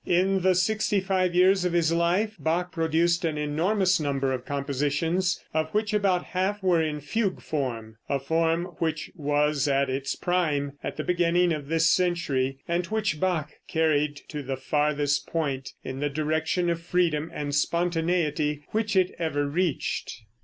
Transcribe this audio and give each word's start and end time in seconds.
In 0.03 0.41
the 0.41 0.55
sixty 0.55 0.99
five 0.99 1.35
years 1.35 1.63
of 1.63 1.73
his 1.73 1.91
life, 1.93 2.35
Bach 2.39 2.71
produced 2.71 3.23
an 3.23 3.37
enormous 3.37 3.99
number 3.99 4.31
of 4.33 4.45
compositions, 4.45 5.39
of 5.53 5.69
which 5.75 5.93
about 5.93 6.25
half 6.25 6.63
were 6.63 6.81
in 6.81 6.99
fugue 7.01 7.39
form, 7.39 7.97
a 8.09 8.19
form 8.19 8.65
which 8.79 9.11
was 9.13 9.67
at 9.67 9.91
its 9.91 10.15
prime 10.15 10.71
at 10.83 10.97
the 10.97 11.03
beginning 11.03 11.53
of 11.53 11.67
this 11.67 11.87
century 11.87 12.57
and 12.67 12.87
which 12.87 13.19
Bach 13.19 13.51
carried 13.67 14.15
to 14.29 14.41
the 14.41 14.57
farthest 14.57 15.27
point 15.27 15.73
in 15.83 15.99
the 15.99 16.09
direction 16.09 16.67
of 16.71 16.81
freedom 16.81 17.29
and 17.31 17.53
spontaneity 17.53 18.63
which 18.71 18.95
it 18.95 19.11
ever 19.19 19.45
reached. 19.45 20.23